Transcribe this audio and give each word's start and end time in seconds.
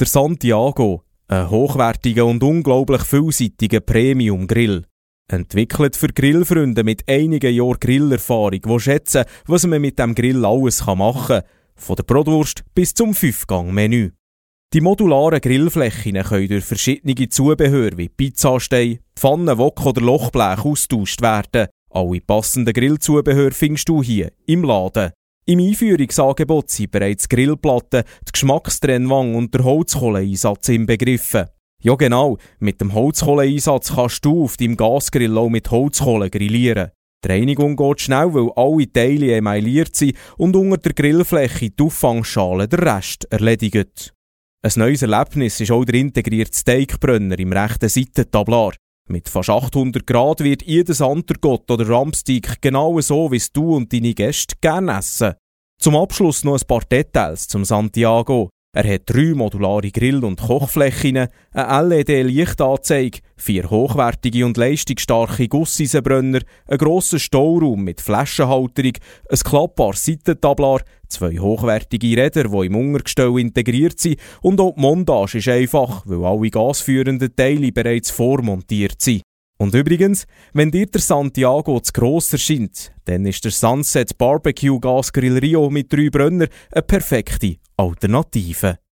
Der 0.00 0.06
Santiago, 0.06 1.02
ein 1.28 1.50
hochwertiger 1.50 2.24
und 2.24 2.42
unglaublich 2.42 3.02
vielseitiger 3.02 3.80
Premium-Grill. 3.80 4.86
Entwickelt 5.30 5.94
für 5.94 6.08
Grillfreunde 6.08 6.84
mit 6.84 7.06
einigen 7.06 7.54
Jahren 7.54 7.76
Grillerfahrung, 7.78 8.62
die 8.62 8.80
schätzen, 8.80 9.26
was 9.44 9.66
man 9.66 9.82
mit 9.82 9.98
dem 9.98 10.14
Grill 10.14 10.46
alles 10.46 10.86
machen 10.86 11.26
kann. 11.26 11.42
Von 11.74 11.96
der 11.96 12.04
Bratwurst 12.04 12.64
bis 12.74 12.94
zum 12.94 13.12
Fünfgang-Menü. 13.12 14.12
Die 14.72 14.80
modularen 14.80 15.42
Grillflächen 15.42 16.22
können 16.22 16.48
durch 16.48 16.64
verschiedene 16.64 17.28
Zubehör 17.28 17.90
wie 17.98 18.08
Pizzastein, 18.08 19.00
Pfannen, 19.14 19.58
Wok 19.58 19.84
oder 19.84 20.00
Lochblech 20.00 20.64
austauscht 20.64 21.20
werden. 21.20 21.68
Alle 21.90 22.22
passenden 22.22 22.72
Grillzubehör 22.72 23.50
findest 23.50 23.90
du 23.90 24.02
hier 24.02 24.32
im 24.46 24.64
Laden. 24.64 25.12
Im 25.50 25.58
Einführungsangebot 25.58 26.70
sind 26.70 26.92
bereits 26.92 27.28
Grillplatten, 27.28 28.04
die 28.04 28.32
Geschmackstrennwang 28.32 29.34
und 29.34 29.52
der 29.52 29.64
Holzkohleeinsatz 29.64 30.68
inbegriffen. 30.68 31.48
Ja 31.82 31.96
genau, 31.96 32.38
mit 32.60 32.80
dem 32.80 32.94
Holzkohleeinsatz 32.94 33.96
kannst 33.96 34.24
du 34.24 34.44
auf 34.44 34.56
deinem 34.56 34.76
Gasgrill 34.76 35.36
auch 35.36 35.48
mit 35.48 35.68
Holzkohle 35.68 36.30
grillieren. 36.30 36.92
Die 37.24 37.28
Reinigung 37.28 37.74
geht 37.74 38.00
schnell, 38.00 38.32
weil 38.32 38.52
alle 38.54 38.92
Teile 38.92 39.34
emailliert 39.34 39.96
sind 39.96 40.16
und 40.36 40.54
unter 40.54 40.76
der 40.76 40.92
Grillfläche 40.92 41.70
die 41.70 41.82
Auffangschale 41.82 42.68
der 42.68 42.82
Rest 42.86 43.26
erledigt. 43.32 44.14
Ein 44.62 44.72
neues 44.76 45.02
Erlebnis 45.02 45.60
ist 45.60 45.72
auch 45.72 45.84
der 45.84 45.96
integrierte 45.96 46.56
Steakbrenner 46.56 47.36
im 47.40 47.52
rechten 47.52 47.88
Seitentablar. 47.88 48.74
Mit 49.08 49.28
fast 49.28 49.50
800 49.50 50.06
Grad 50.06 50.44
wird 50.44 50.62
jedes 50.62 51.02
Antergott 51.02 51.68
oder 51.68 51.88
Rumpsteak 51.88 52.62
genau 52.62 53.00
so, 53.00 53.32
wie 53.32 53.42
du 53.52 53.74
und 53.74 53.92
deine 53.92 54.14
Gäste 54.14 54.54
gerne 54.60 54.98
essen. 54.98 55.34
Zum 55.82 55.96
Abschluss 55.96 56.44
noch 56.44 56.60
ein 56.60 56.66
paar 56.66 56.82
Details 56.82 57.48
zum 57.48 57.64
Santiago. 57.64 58.50
Er 58.76 58.86
hat 58.86 59.04
drei 59.06 59.32
modulare 59.34 59.90
Grill- 59.90 60.22
und 60.26 60.38
Kochflächen, 60.38 61.26
eine 61.52 61.88
LED-Lichtanzeige, 61.88 63.20
vier 63.38 63.70
hochwertige 63.70 64.44
und 64.44 64.58
leistungsstarke 64.58 65.48
Gusseisenbrenner, 65.48 66.40
einen 66.68 66.78
grossen 66.78 67.18
Stauraum 67.18 67.82
mit 67.82 68.02
Flaschenhalterung, 68.02 68.92
ein 69.30 69.38
klappbares 69.38 70.04
Seitentablar, 70.04 70.82
zwei 71.08 71.38
hochwertige 71.38 72.14
Räder, 72.14 72.44
die 72.44 72.66
im 72.66 72.76
Untergestell 72.76 73.38
integriert 73.40 73.98
sind 73.98 74.20
und 74.42 74.60
auch 74.60 74.74
die 74.74 74.82
Montage 74.82 75.38
ist 75.38 75.48
einfach, 75.48 76.02
weil 76.04 76.22
alle 76.22 76.50
gasführenden 76.50 77.34
Teile 77.34 77.72
bereits 77.72 78.10
vormontiert 78.10 79.00
sind. 79.00 79.22
Und 79.60 79.74
übrigens, 79.74 80.26
wenn 80.54 80.70
dir 80.70 80.86
der 80.86 81.02
Santiago 81.02 81.80
zu 81.80 81.92
gross 81.92 82.32
erscheint, 82.32 82.92
dann 83.04 83.26
ist 83.26 83.44
der 83.44 83.50
Sunset 83.52 84.16
Barbecue 84.16 84.80
Gasgrill 84.80 85.36
Rio 85.36 85.68
mit 85.68 85.92
drei 85.92 86.08
Brenner 86.08 86.46
eine 86.72 86.82
perfekte 86.82 87.56
Alternative. 87.76 88.78